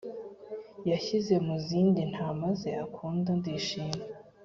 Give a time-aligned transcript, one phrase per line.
[0.89, 4.01] yanshyize mu zindi ntama ze akunda ndishima